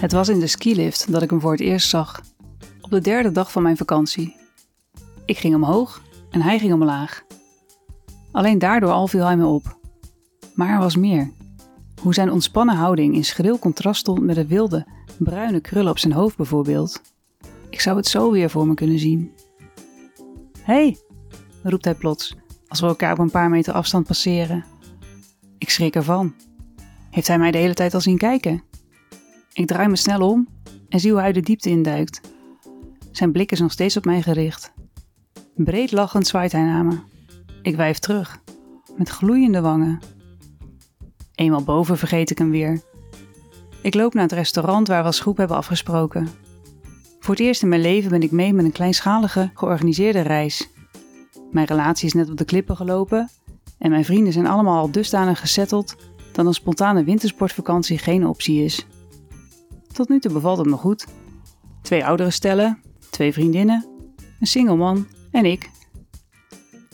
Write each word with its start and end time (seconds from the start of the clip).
Het 0.00 0.12
was 0.12 0.28
in 0.28 0.40
de 0.40 0.46
skilift 0.46 1.12
dat 1.12 1.22
ik 1.22 1.30
hem 1.30 1.40
voor 1.40 1.50
het 1.50 1.60
eerst 1.60 1.88
zag. 1.88 2.20
Op 2.80 2.90
de 2.90 3.00
derde 3.00 3.32
dag 3.32 3.52
van 3.52 3.62
mijn 3.62 3.76
vakantie. 3.76 4.36
Ik 5.24 5.38
ging 5.38 5.54
omhoog 5.54 6.02
en 6.30 6.42
hij 6.42 6.58
ging 6.58 6.72
omlaag. 6.72 7.24
Alleen 8.32 8.58
daardoor 8.58 8.90
al 8.90 9.06
viel 9.06 9.24
hij 9.24 9.36
me 9.36 9.46
op. 9.46 9.78
Maar 10.54 10.68
er 10.68 10.78
was 10.78 10.96
meer. 10.96 11.30
Hoe 12.02 12.14
zijn 12.14 12.32
ontspannen 12.32 12.76
houding 12.76 13.14
in 13.14 13.24
schril 13.24 13.58
contrast 13.58 14.00
stond 14.00 14.20
met 14.20 14.34
de 14.34 14.46
wilde, 14.46 14.86
bruine 15.18 15.60
krullen 15.60 15.90
op 15.90 15.98
zijn 15.98 16.12
hoofd 16.12 16.36
bijvoorbeeld. 16.36 17.00
Ik 17.70 17.80
zou 17.80 17.96
het 17.96 18.06
zo 18.06 18.30
weer 18.30 18.50
voor 18.50 18.66
me 18.66 18.74
kunnen 18.74 18.98
zien. 18.98 19.32
Hé, 20.62 20.74
hey, 20.74 20.96
roept 21.62 21.84
hij 21.84 21.94
plots, 21.94 22.36
als 22.68 22.80
we 22.80 22.86
elkaar 22.86 23.12
op 23.12 23.18
een 23.18 23.30
paar 23.30 23.50
meter 23.50 23.72
afstand 23.72 24.06
passeren. 24.06 24.64
Ik 25.58 25.70
schrik 25.70 25.94
ervan. 25.94 26.34
Heeft 27.10 27.28
hij 27.28 27.38
mij 27.38 27.50
de 27.50 27.58
hele 27.58 27.74
tijd 27.74 27.94
al 27.94 28.00
zien 28.00 28.18
kijken? 28.18 28.62
Ik 29.60 29.66
draai 29.66 29.88
me 29.88 29.96
snel 29.96 30.28
om 30.28 30.48
en 30.88 31.00
zie 31.00 31.10
hoe 31.10 31.20
hij 31.20 31.32
de 31.32 31.40
diepte 31.40 31.70
induikt. 31.70 32.20
Zijn 33.10 33.32
blik 33.32 33.52
is 33.52 33.60
nog 33.60 33.72
steeds 33.72 33.96
op 33.96 34.04
mij 34.04 34.22
gericht. 34.22 34.72
Breed 35.54 35.92
lachend 35.92 36.26
zwaait 36.26 36.52
hij 36.52 36.62
naar 36.62 36.84
me. 36.84 36.98
Ik 37.62 37.76
wijf 37.76 37.98
terug, 37.98 38.40
met 38.96 39.08
gloeiende 39.08 39.60
wangen. 39.60 39.98
Eenmaal 41.34 41.62
boven 41.62 41.98
vergeet 41.98 42.30
ik 42.30 42.38
hem 42.38 42.50
weer. 42.50 42.82
Ik 43.82 43.94
loop 43.94 44.14
naar 44.14 44.22
het 44.22 44.32
restaurant 44.32 44.88
waar 44.88 45.00
we 45.00 45.06
als 45.06 45.20
groep 45.20 45.36
hebben 45.36 45.56
afgesproken. 45.56 46.28
Voor 47.18 47.34
het 47.34 47.44
eerst 47.44 47.62
in 47.62 47.68
mijn 47.68 47.80
leven 47.80 48.10
ben 48.10 48.22
ik 48.22 48.30
mee 48.30 48.52
met 48.52 48.64
een 48.64 48.72
kleinschalige, 48.72 49.50
georganiseerde 49.54 50.20
reis. 50.20 50.68
Mijn 51.50 51.66
relatie 51.66 52.06
is 52.06 52.14
net 52.14 52.30
op 52.30 52.36
de 52.36 52.44
klippen 52.44 52.76
gelopen 52.76 53.30
en 53.78 53.90
mijn 53.90 54.04
vrienden 54.04 54.32
zijn 54.32 54.46
allemaal 54.46 54.78
al 54.78 54.90
dusdanig 54.90 55.40
gesetteld 55.40 55.96
dat 56.32 56.46
een 56.46 56.54
spontane 56.54 57.04
wintersportvakantie 57.04 57.98
geen 57.98 58.26
optie 58.26 58.64
is. 58.64 58.86
Tot 59.92 60.08
nu 60.08 60.20
toe 60.20 60.32
bevalt 60.32 60.58
het 60.58 60.66
me 60.66 60.76
goed. 60.76 61.06
Twee 61.82 62.04
oudere 62.04 62.30
stellen, 62.30 62.82
twee 63.10 63.32
vriendinnen, 63.32 63.86
een 64.40 64.46
single 64.46 64.76
man 64.76 65.06
en 65.30 65.44
ik. 65.44 65.70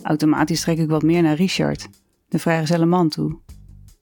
Automatisch 0.01 0.61
trek 0.61 0.77
ik 0.77 0.89
wat 0.89 1.03
meer 1.03 1.21
naar 1.21 1.35
Richard, 1.35 1.87
de 2.27 2.39
vrijgezelle 2.39 2.85
man, 2.85 3.09
toe. 3.09 3.39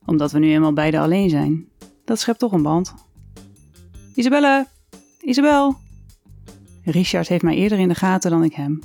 Omdat 0.06 0.32
we 0.32 0.40
nu 0.40 0.52
eenmaal 0.52 0.74
beide 0.74 1.00
alleen 1.00 1.30
zijn. 1.30 1.68
Dat 2.06 2.20
schept 2.20 2.40
toch 2.40 2.52
een 2.52 2.62
band. 2.62 2.94
Isabelle! 4.14 4.68
Isabel! 5.22 5.76
Richard 6.84 7.28
heeft 7.28 7.44
mij 7.44 7.56
eerder 7.56 7.80
in 7.80 7.88
de 7.88 7.96
gaten 7.96 8.32
dan 8.32 8.44
ik 8.44 8.54
hem. 8.54 8.80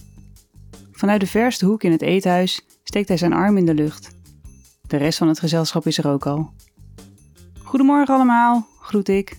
Vanuit 0.92 1.20
de 1.20 1.27
verste 1.27 1.66
hoek 1.66 1.83
in 1.83 1.92
het 1.92 2.03
eethuis 2.03 2.66
steekt 2.83 3.08
hij 3.08 3.16
zijn 3.16 3.33
arm 3.33 3.56
in 3.56 3.66
de 3.66 3.75
lucht. 3.75 4.19
De 4.86 4.97
rest 4.97 5.19
van 5.19 5.28
het 5.28 5.38
gezelschap 5.38 5.86
is 5.86 5.98
er 5.98 6.08
ook 6.08 6.27
al. 6.27 6.50
Goedemorgen 7.62 8.14
allemaal, 8.14 8.66
groet 8.81 9.08
ik. 9.08 9.38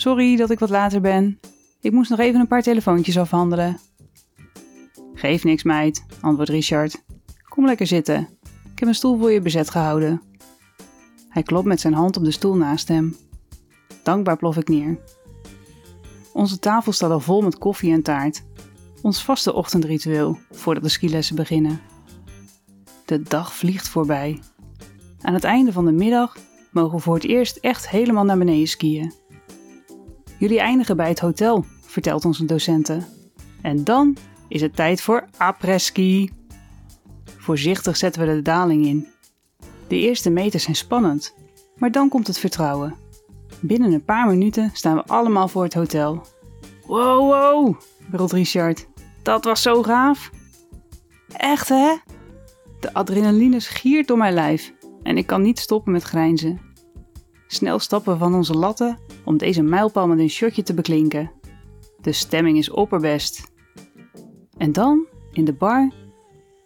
Sorry 0.00 0.36
dat 0.36 0.50
ik 0.50 0.58
wat 0.58 0.70
later 0.70 1.00
ben. 1.00 1.40
Ik 1.80 1.92
moest 1.92 2.10
nog 2.10 2.18
even 2.18 2.40
een 2.40 2.46
paar 2.48 2.62
telefoontjes 2.62 3.18
afhandelen. 3.18 3.78
Geef 5.14 5.44
niks, 5.44 5.62
meid, 5.62 6.04
antwoordt 6.20 6.50
Richard. 6.50 7.04
Kom 7.48 7.66
lekker 7.66 7.86
zitten. 7.86 8.28
Ik 8.72 8.78
heb 8.78 8.88
een 8.88 8.94
stoel 8.94 9.18
voor 9.18 9.30
je 9.30 9.40
bezet 9.40 9.70
gehouden. 9.70 10.22
Hij 11.28 11.42
klopt 11.42 11.66
met 11.66 11.80
zijn 11.80 11.92
hand 11.92 12.16
op 12.16 12.24
de 12.24 12.30
stoel 12.30 12.54
naast 12.54 12.88
hem. 12.88 13.16
Dankbaar 14.02 14.36
plof 14.36 14.56
ik 14.56 14.68
neer. 14.68 14.98
Onze 16.32 16.58
tafel 16.58 16.92
staat 16.92 17.10
al 17.10 17.20
vol 17.20 17.42
met 17.42 17.58
koffie 17.58 17.92
en 17.92 18.02
taart. 18.02 18.44
Ons 19.02 19.24
vaste 19.24 19.52
ochtendritueel 19.52 20.38
voordat 20.50 20.82
de 20.82 20.88
skilessen 20.88 21.36
beginnen. 21.36 21.80
De 23.04 23.22
dag 23.22 23.54
vliegt 23.54 23.88
voorbij. 23.88 24.40
Aan 25.20 25.34
het 25.34 25.44
einde 25.44 25.72
van 25.72 25.84
de 25.84 25.92
middag 25.92 26.36
mogen 26.70 26.96
we 26.96 27.02
voor 27.02 27.14
het 27.14 27.24
eerst 27.24 27.56
echt 27.56 27.88
helemaal 27.88 28.24
naar 28.24 28.38
beneden 28.38 28.68
skiën. 28.68 29.17
Jullie 30.38 30.60
eindigen 30.60 30.96
bij 30.96 31.08
het 31.08 31.18
hotel, 31.18 31.64
vertelt 31.80 32.24
onze 32.24 32.44
docenten. 32.44 33.06
En 33.62 33.84
dan 33.84 34.16
is 34.48 34.60
het 34.60 34.76
tijd 34.76 35.00
voor 35.00 35.24
après-ski. 35.36 36.30
Voorzichtig 37.36 37.96
zetten 37.96 38.26
we 38.26 38.34
de 38.34 38.42
daling 38.42 38.86
in. 38.86 39.06
De 39.88 39.96
eerste 39.96 40.30
meters 40.30 40.62
zijn 40.62 40.76
spannend, 40.76 41.34
maar 41.76 41.90
dan 41.90 42.08
komt 42.08 42.26
het 42.26 42.38
vertrouwen. 42.38 42.94
Binnen 43.60 43.92
een 43.92 44.04
paar 44.04 44.26
minuten 44.26 44.70
staan 44.72 44.96
we 44.96 45.04
allemaal 45.04 45.48
voor 45.48 45.62
het 45.62 45.74
hotel. 45.74 46.26
Wow, 46.86 47.30
wow, 47.30 47.80
brult 48.10 48.32
Richard. 48.32 48.86
Dat 49.22 49.44
was 49.44 49.62
zo 49.62 49.82
gaaf. 49.82 50.30
Echt 51.28 51.68
hè? 51.68 51.96
De 52.80 52.94
adrenaline 52.94 53.60
giert 53.60 54.08
door 54.08 54.18
mijn 54.18 54.34
lijf 54.34 54.72
en 55.02 55.16
ik 55.16 55.26
kan 55.26 55.42
niet 55.42 55.58
stoppen 55.58 55.92
met 55.92 56.02
grijnzen. 56.02 56.60
Snel 57.46 57.78
stappen 57.78 58.12
we 58.12 58.18
van 58.18 58.34
onze 58.34 58.54
latten 58.54 58.98
om 59.28 59.36
deze 59.36 59.62
mijlpaal 59.62 60.06
met 60.06 60.18
een 60.18 60.30
shotje 60.30 60.62
te 60.62 60.74
beklinken. 60.74 61.30
De 62.00 62.12
stemming 62.12 62.58
is 62.58 62.70
opperbest. 62.70 63.52
En 64.56 64.72
dan, 64.72 65.06
in 65.32 65.44
de 65.44 65.52
bar, 65.52 65.92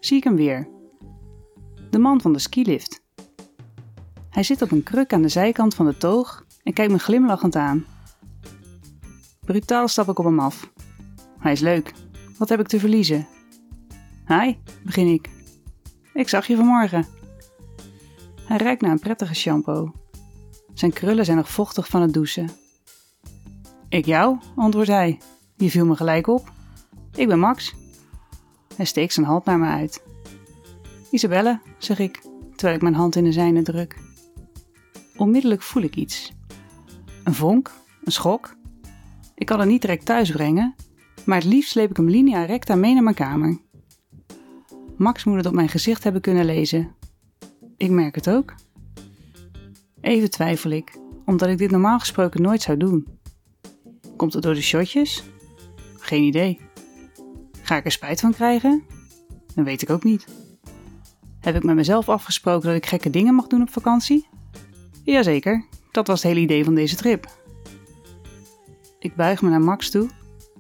zie 0.01 0.17
ik 0.17 0.25
hem 0.25 0.37
weer. 0.37 0.69
De 1.91 1.99
man 1.99 2.21
van 2.21 2.33
de 2.33 2.39
skilift. 2.39 3.03
Hij 4.31 4.43
zit 4.43 4.63
op 4.63 4.71
een 4.71 4.83
kruk 4.83 5.13
aan 5.13 5.23
de 5.23 5.29
zijkant 5.29 5.75
van 5.75 5.87
de 5.87 5.97
toog 5.97 6.47
en 6.63 6.73
kijkt 6.73 6.93
me 6.93 6.99
glimlachend 6.99 7.57
aan. 7.57 7.85
Brutaal 9.41 9.89
stap 9.89 10.09
ik 10.09 10.19
op 10.19 10.25
hem 10.25 10.41
af. 10.41 10.73
Hij 11.39 11.53
is 11.53 11.61
leuk. 11.61 11.93
Wat 12.39 12.49
heb 12.49 12.61
ik 12.61 12.69
te 12.69 12.81
verliezen? 12.81 13.27
Hi, 14.27 14.55
begin 14.85 15.07
ik. 15.07 15.31
Ik 16.15 16.29
zag 16.29 16.47
je 16.47 16.57
vanmorgen. 16.57 17.07
Hij 18.45 18.57
ruikt 18.57 18.83
naar 18.83 18.91
een 18.91 18.99
prettige 18.99 19.35
shampoo. 19.35 20.02
Zijn 20.75 20.93
krullen 20.93 21.25
zijn 21.25 21.37
nog 21.37 21.51
vochtig 21.51 21.89
van 21.89 22.03
het 22.03 22.13
douchen. 22.13 22.51
Ik 23.89 24.05
jou, 24.05 24.39
antwoordt 24.57 24.89
hij. 24.89 25.19
Je 25.57 25.71
viel 25.71 25.87
me 25.87 25.97
gelijk 25.97 26.27
op. 26.27 26.53
Ik 27.15 27.29
ben 27.29 27.39
Max. 27.39 27.75
Hij 28.77 28.85
steekt 28.85 29.13
zijn 29.13 29.27
hand 29.27 29.45
naar 29.45 29.59
me 29.59 29.67
uit. 29.67 30.03
Isabelle, 31.11 31.61
zeg 31.79 31.99
ik, 31.99 32.23
terwijl 32.55 32.77
ik 32.77 32.83
mijn 32.83 32.95
hand 32.95 33.17
in 33.17 33.25
de 33.25 33.33
zijne 33.33 33.63
druk. 33.63 33.97
Onmiddellijk 35.17 35.63
voel 35.63 35.83
ik 35.83 35.97
iets. 35.97 36.33
Een 37.25 37.35
vonk, 37.35 37.71
een 38.05 38.13
schok. 38.13 38.57
Ik 39.35 39.47
kan 39.47 39.61
het 39.61 39.69
niet 39.69 39.81
direct 39.81 40.05
thuis 40.05 40.31
brengen, 40.31 40.75
maar 41.25 41.39
het 41.39 41.47
liefst 41.47 41.71
sleep 41.71 41.91
ik 41.91 41.97
hem 41.97 42.09
linea 42.09 42.45
recta 42.45 42.75
mee 42.75 42.95
naar 42.95 43.03
mijn 43.03 43.15
kamer. 43.15 43.59
Max 44.97 45.25
moet 45.25 45.37
het 45.37 45.47
op 45.47 45.53
mijn 45.53 45.69
gezicht 45.69 46.05
hebben 46.05 46.23
kunnen 46.23 46.45
lezen. 46.45 46.95
Ik 47.77 47.91
merk 47.91 48.15
het 48.15 48.31
ook. 48.31 48.55
Even 50.03 50.31
twijfel 50.31 50.71
ik, 50.71 50.99
omdat 51.25 51.49
ik 51.49 51.59
dit 51.59 51.71
normaal 51.71 51.99
gesproken 51.99 52.43
nooit 52.43 52.63
zou 52.63 52.77
doen. 52.77 53.07
Komt 54.17 54.33
het 54.33 54.43
door 54.43 54.55
de 54.55 54.63
shotjes? 54.63 55.23
Geen 55.97 56.23
idee. 56.23 56.61
Ga 57.63 57.77
ik 57.77 57.85
er 57.85 57.93
spijt 57.93 58.21
van 58.21 58.35
krijgen? 58.35 58.83
Dat 59.55 59.65
weet 59.65 59.83
ik 59.83 59.91
ook 59.91 60.05
niet. 60.05 60.27
Heb 61.41 61.55
ik 61.55 61.63
met 61.63 61.75
mezelf 61.75 62.09
afgesproken 62.09 62.69
dat 62.69 62.77
ik 62.77 62.87
gekke 62.87 63.11
dingen 63.11 63.35
mag 63.35 63.47
doen 63.47 63.63
op 63.63 63.71
vakantie? 63.71 64.29
Jazeker, 65.05 65.65
dat 65.91 66.07
was 66.07 66.23
het 66.23 66.33
hele 66.33 66.45
idee 66.45 66.65
van 66.65 66.75
deze 66.75 66.97
trip. 66.97 67.41
Ik 68.99 69.15
buig 69.15 69.43
me 69.43 69.49
naar 69.49 69.61
Max 69.61 69.91
toe 69.91 70.09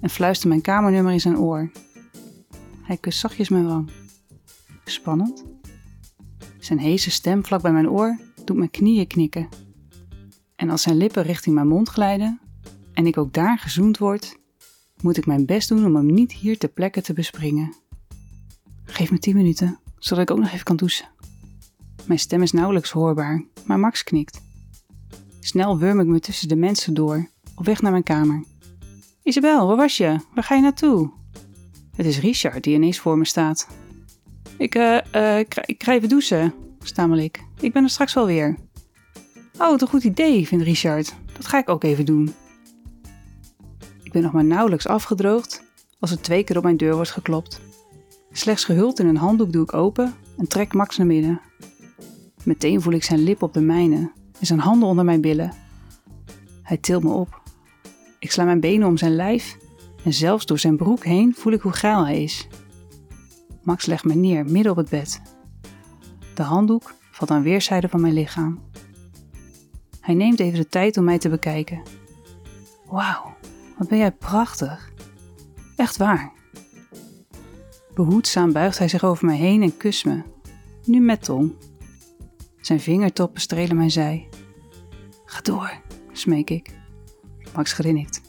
en 0.00 0.10
fluister 0.10 0.48
mijn 0.48 0.60
kamernummer 0.60 1.12
in 1.12 1.20
zijn 1.20 1.38
oor. 1.38 1.70
Hij 2.82 2.96
kust 2.96 3.18
zachtjes 3.18 3.48
mijn 3.48 3.66
wang. 3.66 3.90
Spannend. 4.84 5.44
Zijn 6.58 6.78
heese 6.78 7.10
stem 7.10 7.44
vlak 7.44 7.62
bij 7.62 7.72
mijn 7.72 7.90
oor 7.90 8.18
doet 8.46 8.56
mijn 8.56 8.70
knieën 8.70 9.06
knikken. 9.06 9.48
En 10.56 10.70
als 10.70 10.82
zijn 10.82 10.96
lippen 10.96 11.22
richting 11.22 11.54
mijn 11.54 11.68
mond 11.68 11.88
glijden 11.88 12.40
en 12.92 13.06
ik 13.06 13.18
ook 13.18 13.32
daar 13.32 13.58
gezoend 13.58 13.98
word, 13.98 14.36
moet 15.00 15.16
ik 15.16 15.26
mijn 15.26 15.46
best 15.46 15.68
doen 15.68 15.84
om 15.84 15.96
hem 15.96 16.12
niet 16.12 16.32
hier 16.32 16.58
ter 16.58 16.68
plekke 16.68 17.02
te 17.02 17.12
bespringen. 17.12 17.74
Geef 18.84 19.10
me 19.10 19.18
tien 19.18 19.36
minuten, 19.36 19.78
zodat 19.98 20.22
ik 20.22 20.30
ook 20.30 20.38
nog 20.38 20.52
even 20.52 20.64
kan 20.64 20.76
douchen. 20.76 21.08
Mijn 22.06 22.18
stem 22.18 22.42
is 22.42 22.52
nauwelijks 22.52 22.90
hoorbaar, 22.90 23.44
maar 23.66 23.78
Max 23.78 24.04
knikt. 24.04 24.40
Snel 25.40 25.78
wurm 25.78 26.00
ik 26.00 26.06
me 26.06 26.20
tussen 26.20 26.48
de 26.48 26.56
mensen 26.56 26.94
door, 26.94 27.28
op 27.54 27.64
weg 27.64 27.82
naar 27.82 27.90
mijn 27.90 28.02
kamer. 28.02 28.44
Isabel, 29.22 29.66
waar 29.66 29.76
was 29.76 29.96
je? 29.96 30.16
Waar 30.34 30.44
ga 30.44 30.54
je 30.54 30.62
naartoe? 30.62 31.10
Het 31.96 32.06
is 32.06 32.18
Richard 32.18 32.64
die 32.64 32.74
ineens 32.74 32.98
voor 32.98 33.18
me 33.18 33.24
staat. 33.24 33.68
Ik, 34.56 34.74
eh, 34.74 35.38
ik, 35.38 35.56
ik 35.56 35.82
ga 35.82 35.92
even 35.92 36.08
douchen, 36.08 36.54
stamel 36.86 37.18
ik. 37.18 37.44
Ik 37.60 37.72
ben 37.72 37.82
er 37.82 37.90
straks 37.90 38.14
wel 38.14 38.26
weer. 38.26 38.56
Oh, 39.58 39.68
wat 39.68 39.80
een 39.82 39.88
goed 39.88 40.04
idee, 40.04 40.46
vindt 40.46 40.64
Richard. 40.64 41.14
Dat 41.32 41.46
ga 41.46 41.58
ik 41.58 41.68
ook 41.68 41.84
even 41.84 42.04
doen. 42.04 42.34
Ik 44.02 44.12
ben 44.12 44.22
nog 44.22 44.32
maar 44.32 44.44
nauwelijks 44.44 44.86
afgedroogd 44.86 45.62
als 46.00 46.10
er 46.10 46.20
twee 46.20 46.44
keer 46.44 46.56
op 46.56 46.62
mijn 46.62 46.76
deur 46.76 46.94
wordt 46.94 47.10
geklopt. 47.10 47.60
Slechts 48.32 48.64
gehuld 48.64 48.98
in 48.98 49.06
een 49.06 49.16
handdoek 49.16 49.52
doe 49.52 49.62
ik 49.62 49.74
open 49.74 50.14
en 50.38 50.48
trek 50.48 50.72
Max 50.74 50.96
naar 50.96 51.06
binnen. 51.06 51.40
Meteen 52.44 52.82
voel 52.82 52.92
ik 52.92 53.04
zijn 53.04 53.22
lip 53.22 53.42
op 53.42 53.54
de 53.54 53.60
mijne 53.60 54.12
en 54.40 54.46
zijn 54.46 54.58
handen 54.58 54.88
onder 54.88 55.04
mijn 55.04 55.20
billen. 55.20 55.52
Hij 56.62 56.76
tilt 56.76 57.02
me 57.02 57.10
op. 57.10 57.42
Ik 58.18 58.30
sla 58.30 58.44
mijn 58.44 58.60
benen 58.60 58.88
om 58.88 58.96
zijn 58.96 59.16
lijf 59.16 59.56
en 60.04 60.12
zelfs 60.12 60.46
door 60.46 60.58
zijn 60.58 60.76
broek 60.76 61.04
heen 61.04 61.34
voel 61.34 61.52
ik 61.52 61.60
hoe 61.60 61.72
geil 61.72 62.04
hij 62.04 62.22
is. 62.22 62.48
Max 63.62 63.86
legt 63.86 64.04
me 64.04 64.14
neer 64.14 64.44
midden 64.44 64.72
op 64.72 64.78
het 64.78 64.88
bed. 64.88 65.20
De 66.34 66.42
handdoek 66.42 66.94
valt 67.10 67.30
aan 67.30 67.42
weerszijden 67.42 67.90
van 67.90 68.00
mijn 68.00 68.12
lichaam. 68.12 68.60
Hij 70.00 70.14
neemt 70.14 70.40
even 70.40 70.58
de 70.58 70.68
tijd 70.68 70.96
om 70.96 71.04
mij 71.04 71.18
te 71.18 71.28
bekijken. 71.28 71.82
Wauw, 72.86 73.34
wat 73.78 73.88
ben 73.88 73.98
jij 73.98 74.12
prachtig. 74.12 74.90
Echt 75.76 75.96
waar. 75.96 76.32
Behoedzaam 77.94 78.52
buigt 78.52 78.78
hij 78.78 78.88
zich 78.88 79.04
over 79.04 79.26
mij 79.26 79.36
heen 79.36 79.62
en 79.62 79.76
kust 79.76 80.04
me. 80.04 80.22
Nu 80.84 81.00
met 81.00 81.24
tong. 81.24 81.54
Zijn 82.60 82.80
vingertoppen 82.80 83.40
strelen 83.40 83.76
mijn 83.76 83.90
zij. 83.90 84.28
Ga 85.24 85.40
door, 85.40 85.72
smeek 86.12 86.50
ik. 86.50 86.74
Max 87.54 87.72
grinnikt. 87.72 88.20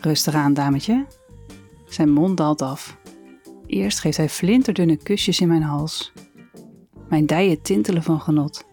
Rustig 0.00 0.34
aan, 0.34 0.54
dametje. 0.54 1.06
Zijn 1.86 2.10
mond 2.10 2.36
daalt 2.36 2.62
af. 2.62 2.96
Eerst 3.66 4.00
geeft 4.00 4.16
hij 4.16 4.28
flinterdunne 4.28 4.96
kusjes 4.96 5.40
in 5.40 5.48
mijn 5.48 5.62
hals. 5.62 6.12
Mijn 7.08 7.26
dijen 7.26 7.62
tintelen 7.62 8.02
van 8.02 8.20
genot. 8.20 8.64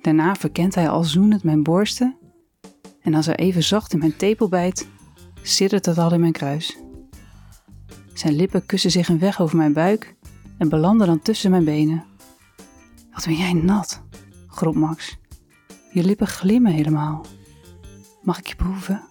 Daarna 0.00 0.34
verkent 0.34 0.74
hij 0.74 0.88
al 0.88 1.04
zoenend 1.04 1.42
mijn 1.42 1.62
borsten. 1.62 2.16
En 3.00 3.14
als 3.14 3.26
hij 3.26 3.36
even 3.36 3.62
zacht 3.62 3.92
in 3.92 3.98
mijn 3.98 4.16
tepel 4.16 4.48
bijt, 4.48 4.88
siddert 5.42 5.86
het 5.86 5.98
al 5.98 6.12
in 6.12 6.20
mijn 6.20 6.32
kruis. 6.32 6.78
Zijn 8.14 8.34
lippen 8.34 8.66
kussen 8.66 8.90
zich 8.90 9.08
een 9.08 9.18
weg 9.18 9.40
over 9.40 9.56
mijn 9.56 9.72
buik 9.72 10.14
en 10.58 10.68
belanden 10.68 11.06
dan 11.06 11.22
tussen 11.22 11.50
mijn 11.50 11.64
benen. 11.64 12.04
Wat 13.12 13.24
ben 13.24 13.34
jij 13.34 13.52
nat, 13.52 14.02
gromt 14.46 14.76
Max. 14.76 15.18
Je 15.92 16.04
lippen 16.04 16.26
glimmen 16.26 16.72
helemaal. 16.72 17.24
Mag 18.22 18.38
ik 18.38 18.46
je 18.46 18.56
proeven? 18.56 19.02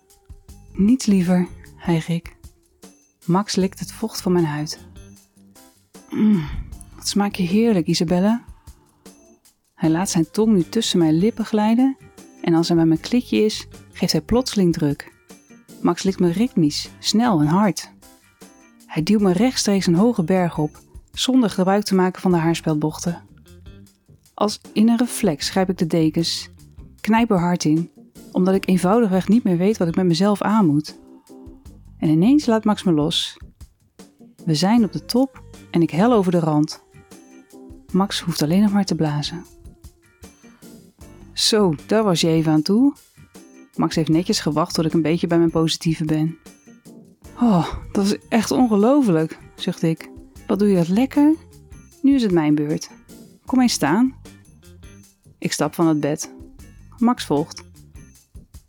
Niets 0.73 1.05
liever, 1.05 1.47
hijg 1.75 2.07
ik. 2.07 2.35
Max 3.25 3.55
likt 3.55 3.79
het 3.79 3.91
vocht 3.91 4.21
van 4.21 4.31
mijn 4.31 4.45
huid. 4.45 4.87
Mm, 6.09 6.43
wat 7.03 7.11
smaak 7.11 7.35
je 7.35 7.43
heerlijk, 7.43 7.87
Isabelle. 7.87 8.41
Hij 9.73 9.89
laat 9.89 10.09
zijn 10.09 10.31
tong 10.31 10.53
nu 10.53 10.63
tussen 10.63 10.99
mijn 10.99 11.17
lippen 11.17 11.45
glijden 11.45 11.97
en 12.41 12.53
als 12.53 12.67
hij 12.67 12.77
bij 12.77 12.85
mijn 12.85 12.99
klikje 12.99 13.37
is, 13.37 13.67
geeft 13.93 14.11
hij 14.11 14.21
plotseling 14.21 14.73
druk. 14.73 15.11
Max 15.81 16.03
likt 16.03 16.19
me 16.19 16.31
ritmisch, 16.31 16.89
snel 16.99 17.39
en 17.39 17.47
hard. 17.47 17.91
Hij 18.85 19.03
duwt 19.03 19.21
me 19.21 19.31
rechtstreeks 19.31 19.85
een 19.85 19.95
hoge 19.95 20.23
berg 20.23 20.57
op, 20.57 20.79
zonder 21.11 21.49
gebruik 21.49 21.83
te 21.83 21.95
maken 21.95 22.21
van 22.21 22.31
de 22.31 22.37
haarspeldbochten. 22.37 23.21
Als 24.33 24.61
in 24.73 24.89
een 24.89 24.97
reflex 24.97 25.49
grijp 25.49 25.69
ik 25.69 25.77
de 25.77 25.87
dekens, 25.87 26.49
knijp 27.01 27.31
er 27.31 27.39
hard 27.39 27.63
in, 27.65 27.91
omdat 28.31 28.55
ik 28.55 28.67
eenvoudigweg 28.67 29.27
niet 29.27 29.43
meer 29.43 29.57
weet 29.57 29.77
wat 29.77 29.87
ik 29.87 29.95
met 29.95 30.05
mezelf 30.05 30.41
aan 30.41 30.65
moet. 30.65 30.99
En 31.97 32.09
ineens 32.09 32.45
laat 32.45 32.63
Max 32.63 32.83
me 32.83 32.91
los. 32.91 33.37
We 34.45 34.55
zijn 34.55 34.83
op 34.83 34.91
de 34.91 35.05
top 35.05 35.43
en 35.71 35.81
ik 35.81 35.91
hel 35.91 36.13
over 36.13 36.31
de 36.31 36.39
rand. 36.39 36.82
Max 37.93 38.19
hoeft 38.19 38.41
alleen 38.41 38.61
nog 38.61 38.71
maar 38.71 38.85
te 38.85 38.95
blazen. 38.95 39.45
Zo, 41.33 41.75
daar 41.87 42.03
was 42.03 42.21
je 42.21 42.27
even 42.27 42.51
aan 42.51 42.61
toe. 42.61 42.93
Max 43.75 43.95
heeft 43.95 44.09
netjes 44.09 44.39
gewacht 44.39 44.73
tot 44.73 44.85
ik 44.85 44.93
een 44.93 45.01
beetje 45.01 45.27
bij 45.27 45.37
mijn 45.37 45.51
positieve 45.51 46.05
ben. 46.05 46.37
Oh, 47.41 47.73
dat 47.91 48.05
is 48.05 48.17
echt 48.29 48.51
ongelooflijk, 48.51 49.37
zucht 49.55 49.81
ik. 49.81 50.09
Wat 50.47 50.59
doe 50.59 50.67
je 50.67 50.75
dat 50.75 50.87
lekker? 50.87 51.35
Nu 52.01 52.15
is 52.15 52.21
het 52.21 52.31
mijn 52.31 52.55
beurt. 52.55 52.89
Kom 53.45 53.61
eens 53.61 53.73
staan. 53.73 54.15
Ik 55.37 55.51
stap 55.51 55.73
van 55.73 55.87
het 55.87 55.99
bed. 55.99 56.33
Max 56.97 57.25
volgt. 57.25 57.63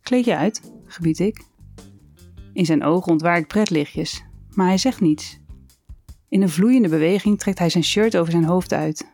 Kleed 0.02 0.24
je 0.24 0.36
uit, 0.36 0.72
gebied 0.86 1.18
ik. 1.18 1.44
In 2.52 2.64
zijn 2.64 2.84
ogen 2.84 3.12
ontwaar 3.12 3.38
ik 3.38 3.46
pretlichtjes, 3.46 4.24
maar 4.50 4.66
hij 4.66 4.78
zegt 4.78 5.00
niets. 5.00 5.38
In 6.28 6.42
een 6.42 6.48
vloeiende 6.48 6.88
beweging 6.88 7.38
trekt 7.38 7.58
hij 7.58 7.70
zijn 7.70 7.84
shirt 7.84 8.16
over 8.16 8.32
zijn 8.32 8.44
hoofd 8.44 8.72
uit. 8.72 9.13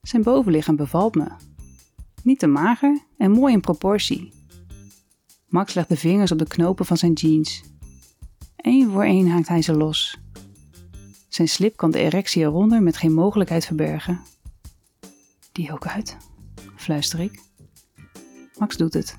Zijn 0.00 0.22
bovenlichaam 0.22 0.76
bevalt 0.76 1.14
me. 1.14 1.30
Niet 2.22 2.38
te 2.38 2.46
mager 2.46 3.02
en 3.16 3.30
mooi 3.30 3.52
in 3.52 3.60
proportie. 3.60 4.32
Max 5.48 5.74
legt 5.74 5.88
de 5.88 5.96
vingers 5.96 6.32
op 6.32 6.38
de 6.38 6.46
knopen 6.46 6.86
van 6.86 6.96
zijn 6.96 7.12
jeans. 7.12 7.62
Eén 8.56 8.90
voor 8.90 9.04
één 9.04 9.28
haakt 9.28 9.48
hij 9.48 9.62
ze 9.62 9.74
los. 9.74 10.18
Zijn 11.28 11.48
slip 11.48 11.76
kan 11.76 11.90
de 11.90 11.98
erectie 11.98 12.42
eronder 12.42 12.82
met 12.82 12.96
geen 12.96 13.12
mogelijkheid 13.12 13.66
verbergen. 13.66 14.20
Die 15.52 15.72
ook 15.72 15.86
uit, 15.86 16.16
fluister 16.76 17.20
ik. 17.20 17.42
Max 18.58 18.76
doet 18.76 18.94
het. 18.94 19.18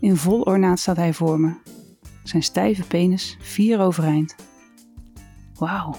In 0.00 0.16
vol 0.16 0.40
ornaat 0.40 0.78
staat 0.78 0.96
hij 0.96 1.14
voor 1.14 1.40
me. 1.40 1.54
Zijn 2.24 2.42
stijve 2.42 2.82
penis 2.86 3.36
vier 3.40 3.80
overeind. 3.80 4.34
Wauw, 5.54 5.94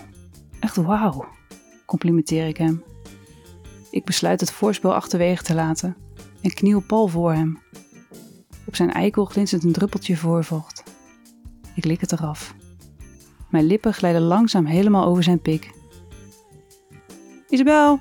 echt 0.59 0.75
wauw, 0.75 1.25
complimenteer 1.86 2.48
ik 2.48 2.57
hem. 2.57 2.83
Ik 3.91 4.05
besluit 4.05 4.39
het 4.39 4.51
voorspel 4.51 4.93
achterwege 4.93 5.43
te 5.43 5.53
laten 5.53 5.95
en 6.41 6.53
kniel 6.53 6.79
pal 6.79 7.07
voor 7.07 7.33
hem. 7.33 7.59
Op 8.65 8.75
zijn 8.75 8.91
eikel 8.91 9.25
glinstert 9.25 9.63
een 9.63 9.71
druppeltje 9.71 10.17
voorvocht. 10.17 10.83
Ik 11.75 11.85
lik 11.85 12.01
het 12.01 12.11
eraf. 12.11 12.55
Mijn 13.49 13.65
lippen 13.65 13.93
glijden 13.93 14.21
langzaam 14.21 14.65
helemaal 14.65 15.05
over 15.05 15.23
zijn 15.23 15.41
pik. 15.41 15.71
Isabel, 17.49 17.99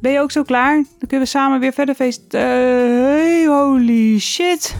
ben 0.00 0.12
je 0.12 0.20
ook 0.20 0.30
zo 0.30 0.42
klaar? 0.42 0.74
Dan 0.74 1.08
kunnen 1.08 1.20
we 1.20 1.26
samen 1.26 1.60
weer 1.60 1.72
verder 1.72 1.94
feesten. 1.94 2.40
Uh, 2.40 2.46
hey, 2.46 3.46
holy 3.46 4.18
shit! 4.18 4.76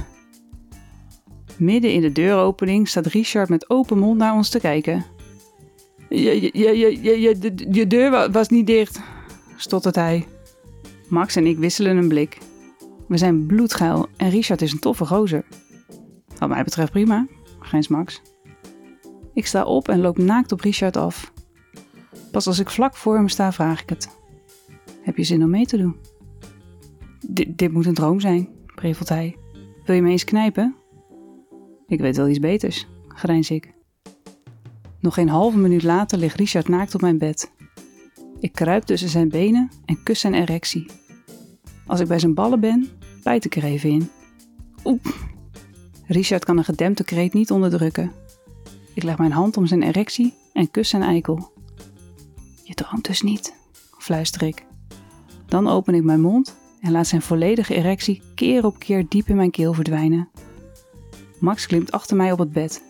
Midden 1.56 1.92
in 1.92 2.00
de 2.00 2.12
deuropening 2.12 2.88
staat 2.88 3.06
Richard 3.06 3.48
met 3.48 3.70
open 3.70 3.98
mond 3.98 4.18
naar 4.18 4.34
ons 4.34 4.48
te 4.48 4.60
kijken. 4.60 5.04
Je, 6.08 6.40
je, 6.42 6.50
je, 6.52 6.78
je, 6.78 7.20
je, 7.20 7.52
je 7.70 7.86
deur 7.86 8.30
was 8.30 8.48
niet 8.48 8.66
dicht, 8.66 9.00
stottert 9.56 9.94
hij. 9.94 10.26
Max 11.12 11.36
en 11.36 11.46
ik 11.46 11.58
wisselen 11.58 11.96
een 11.96 12.08
blik. 12.08 12.38
We 13.08 13.16
zijn 13.16 13.46
bloedgeil 13.46 14.08
en 14.16 14.30
Richard 14.30 14.62
is 14.62 14.72
een 14.72 14.78
toffe 14.78 15.06
gozer. 15.06 15.44
Wat 16.38 16.48
mij 16.48 16.64
betreft 16.64 16.90
prima, 16.90 17.26
grijns 17.60 17.88
Max. 17.88 18.22
Ik 19.34 19.46
sta 19.46 19.64
op 19.64 19.88
en 19.88 20.00
loop 20.00 20.18
naakt 20.18 20.52
op 20.52 20.60
Richard 20.60 20.96
af. 20.96 21.32
Pas 22.30 22.46
als 22.46 22.58
ik 22.58 22.70
vlak 22.70 22.96
voor 22.96 23.14
hem 23.14 23.28
sta, 23.28 23.52
vraag 23.52 23.82
ik 23.82 23.88
het. 23.88 24.08
Heb 25.02 25.16
je 25.16 25.24
zin 25.24 25.42
om 25.42 25.50
mee 25.50 25.66
te 25.66 25.76
doen? 25.76 25.96
Dit 27.48 27.72
moet 27.72 27.86
een 27.86 27.94
droom 27.94 28.20
zijn, 28.20 28.48
prevelt 28.74 29.08
hij. 29.08 29.36
Wil 29.84 29.94
je 29.94 30.02
me 30.02 30.10
eens 30.10 30.24
knijpen? 30.24 30.76
Ik 31.86 32.00
weet 32.00 32.16
wel 32.16 32.28
iets 32.28 32.38
beters, 32.38 32.88
grijns 33.08 33.50
ik. 33.50 33.74
Nog 35.00 35.14
geen 35.14 35.28
halve 35.28 35.58
minuut 35.58 35.82
later 35.82 36.18
ligt 36.18 36.36
Richard 36.36 36.68
naakt 36.68 36.94
op 36.94 37.00
mijn 37.00 37.18
bed. 37.18 37.52
Ik 38.40 38.52
kruip 38.52 38.82
tussen 38.82 39.08
zijn 39.08 39.28
benen 39.28 39.70
en 39.84 40.02
kus 40.02 40.20
zijn 40.20 40.34
erectie. 40.34 40.86
Als 41.86 42.00
ik 42.00 42.08
bij 42.08 42.18
zijn 42.18 42.34
ballen 42.34 42.60
ben, 42.60 42.88
bijt 43.22 43.44
ik 43.44 43.56
er 43.56 43.64
even 43.64 43.90
in. 43.90 44.10
Oep. 44.84 45.14
Richard 46.06 46.44
kan 46.44 46.58
een 46.58 46.64
gedempte 46.64 47.04
kreet 47.04 47.32
niet 47.32 47.50
onderdrukken. 47.50 48.12
Ik 48.94 49.02
leg 49.02 49.18
mijn 49.18 49.32
hand 49.32 49.56
om 49.56 49.66
zijn 49.66 49.82
erectie 49.82 50.34
en 50.52 50.70
kus 50.70 50.88
zijn 50.88 51.02
eikel. 51.02 51.52
Je 52.62 52.74
droomt 52.74 53.06
dus 53.06 53.22
niet, 53.22 53.54
fluister 53.98 54.42
ik. 54.42 54.64
Dan 55.46 55.68
open 55.68 55.94
ik 55.94 56.02
mijn 56.02 56.20
mond 56.20 56.56
en 56.80 56.92
laat 56.92 57.06
zijn 57.06 57.22
volledige 57.22 57.74
erectie 57.74 58.22
keer 58.34 58.64
op 58.64 58.78
keer 58.78 59.04
diep 59.08 59.28
in 59.28 59.36
mijn 59.36 59.50
keel 59.50 59.72
verdwijnen. 59.72 60.28
Max 61.38 61.66
klimt 61.66 61.92
achter 61.92 62.16
mij 62.16 62.32
op 62.32 62.38
het 62.38 62.52
bed. 62.52 62.82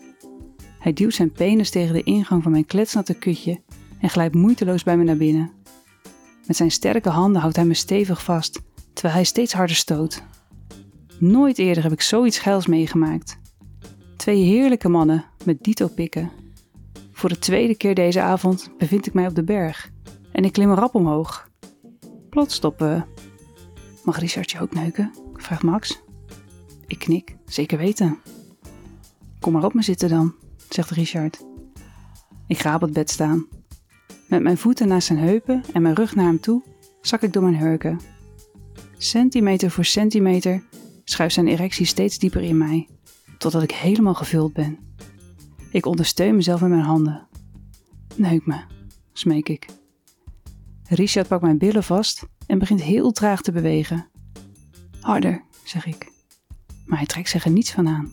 Hij 0.79 0.93
duwt 0.93 1.13
zijn 1.13 1.31
penis 1.31 1.69
tegen 1.69 1.93
de 1.93 2.03
ingang 2.03 2.43
van 2.43 2.51
mijn 2.51 2.65
kletsnatte 2.65 3.13
kutje 3.13 3.61
en 3.99 4.09
glijdt 4.09 4.35
moeiteloos 4.35 4.83
bij 4.83 4.97
me 4.97 5.03
naar 5.03 5.17
binnen. 5.17 5.51
Met 6.47 6.55
zijn 6.55 6.71
sterke 6.71 7.09
handen 7.09 7.41
houdt 7.41 7.55
hij 7.55 7.65
me 7.65 7.73
stevig 7.73 8.23
vast, 8.23 8.61
terwijl 8.93 9.13
hij 9.13 9.23
steeds 9.23 9.53
harder 9.53 9.75
stoot. 9.75 10.23
Nooit 11.19 11.57
eerder 11.57 11.83
heb 11.83 11.91
ik 11.91 12.01
zoiets 12.01 12.39
geils 12.39 12.67
meegemaakt. 12.67 13.37
Twee 14.17 14.43
heerlijke 14.43 14.89
mannen 14.89 15.25
met 15.45 15.63
dito 15.63 15.87
pikken. 15.87 16.31
Voor 17.11 17.29
de 17.29 17.39
tweede 17.39 17.75
keer 17.75 17.95
deze 17.95 18.21
avond 18.21 18.69
bevind 18.77 19.05
ik 19.05 19.13
mij 19.13 19.27
op 19.27 19.35
de 19.35 19.43
berg 19.43 19.91
en 20.31 20.43
ik 20.43 20.51
klim 20.51 20.73
rap 20.73 20.95
omhoog. 20.95 21.49
Plots 22.29 22.55
stoppen. 22.55 23.05
Mag 24.03 24.19
Richard 24.19 24.51
je 24.51 24.59
ook 24.59 24.73
neuken? 24.73 25.13
vraagt 25.33 25.63
Max. 25.63 26.01
Ik 26.87 26.99
knik, 26.99 27.35
zeker 27.45 27.77
weten. 27.77 28.19
Kom 29.39 29.53
maar 29.53 29.63
op 29.63 29.73
me 29.73 29.81
zitten 29.81 30.09
dan, 30.09 30.35
zegt 30.69 30.89
Richard. 30.89 31.45
Ik 32.47 32.59
ga 32.59 32.75
op 32.75 32.81
het 32.81 32.93
bed 32.93 33.09
staan. 33.09 33.47
Met 34.27 34.41
mijn 34.41 34.57
voeten 34.57 34.87
naast 34.87 35.07
zijn 35.07 35.19
heupen 35.19 35.63
en 35.73 35.81
mijn 35.81 35.95
rug 35.95 36.15
naar 36.15 36.25
hem 36.25 36.39
toe 36.39 36.63
zak 37.05 37.21
ik 37.21 37.33
door 37.33 37.43
mijn 37.43 37.57
hurken. 37.57 37.99
Centimeter 39.03 39.71
voor 39.71 39.85
centimeter 39.85 40.63
schuift 41.03 41.33
zijn 41.33 41.47
erectie 41.47 41.85
steeds 41.85 42.17
dieper 42.17 42.41
in 42.41 42.57
mij, 42.57 42.87
totdat 43.37 43.63
ik 43.63 43.71
helemaal 43.71 44.13
gevuld 44.13 44.53
ben. 44.53 44.79
Ik 45.71 45.85
ondersteun 45.85 46.35
mezelf 46.35 46.61
met 46.61 46.69
mijn 46.69 46.81
handen. 46.81 47.27
Neuk 48.15 48.45
me, 48.45 48.61
smeek 49.13 49.49
ik. 49.49 49.65
Richard 50.87 51.27
pakt 51.27 51.41
mijn 51.41 51.57
billen 51.57 51.83
vast 51.83 52.25
en 52.47 52.59
begint 52.59 52.81
heel 52.81 53.11
traag 53.11 53.41
te 53.41 53.51
bewegen. 53.51 54.07
Harder, 54.99 55.43
zeg 55.63 55.85
ik. 55.85 56.11
Maar 56.85 56.97
hij 56.97 57.07
trekt 57.07 57.29
zich 57.29 57.45
er 57.45 57.51
niets 57.51 57.71
van 57.71 57.87
aan. 57.87 58.11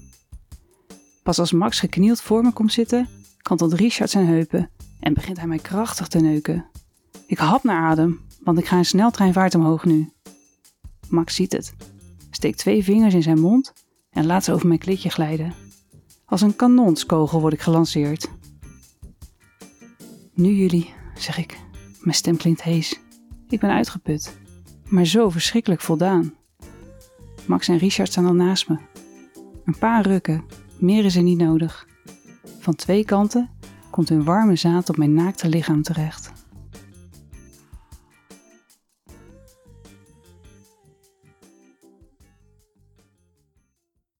Pas 1.22 1.38
als 1.38 1.52
Max 1.52 1.80
geknield 1.80 2.20
voor 2.20 2.42
me 2.42 2.52
komt 2.52 2.72
zitten, 2.72 3.08
kantelt 3.42 3.72
Richard 3.72 4.10
zijn 4.10 4.26
heupen 4.26 4.70
en 5.00 5.14
begint 5.14 5.36
hij 5.36 5.46
mij 5.46 5.58
krachtig 5.58 6.08
te 6.08 6.20
neuken. 6.20 6.66
Ik 7.26 7.38
hap 7.38 7.62
naar 7.62 7.82
adem, 7.82 8.20
want 8.40 8.58
ik 8.58 8.66
ga 8.66 8.76
een 8.76 8.84
sneltreinvaart 8.84 9.54
omhoog 9.54 9.84
nu. 9.84 10.12
Max 11.10 11.34
ziet 11.34 11.52
het, 11.52 11.74
steekt 12.30 12.58
twee 12.58 12.84
vingers 12.84 13.14
in 13.14 13.22
zijn 13.22 13.40
mond 13.40 13.72
en 14.10 14.26
laat 14.26 14.44
ze 14.44 14.52
over 14.52 14.66
mijn 14.66 14.78
klitje 14.78 15.08
glijden. 15.08 15.54
Als 16.24 16.40
een 16.40 16.56
kanonskogel 16.56 17.40
word 17.40 17.52
ik 17.52 17.60
gelanceerd. 17.60 18.28
Nu 20.34 20.52
jullie, 20.52 20.94
zeg 21.14 21.38
ik. 21.38 21.58
Mijn 22.00 22.16
stem 22.16 22.36
klinkt 22.36 22.62
hees. 22.62 23.00
Ik 23.48 23.60
ben 23.60 23.70
uitgeput, 23.70 24.38
maar 24.88 25.04
zo 25.04 25.30
verschrikkelijk 25.30 25.80
voldaan. 25.80 26.34
Max 27.46 27.68
en 27.68 27.78
Richard 27.78 28.10
staan 28.10 28.26
al 28.26 28.34
naast 28.34 28.68
me. 28.68 28.78
Een 29.64 29.78
paar 29.78 30.06
rukken, 30.06 30.44
meer 30.78 31.04
is 31.04 31.16
er 31.16 31.22
niet 31.22 31.38
nodig. 31.38 31.86
Van 32.58 32.74
twee 32.74 33.04
kanten 33.04 33.50
komt 33.90 34.08
hun 34.08 34.24
warme 34.24 34.56
zaad 34.56 34.88
op 34.88 34.96
mijn 34.96 35.14
naakte 35.14 35.48
lichaam 35.48 35.82
terecht. 35.82 36.32